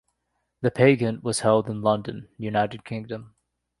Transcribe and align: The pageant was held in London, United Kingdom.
The 0.61 0.71
pageant 0.71 1.23
was 1.23 1.41
held 1.41 1.69
in 1.69 1.83
London, 1.83 2.27
United 2.35 2.83
Kingdom. 2.83 3.35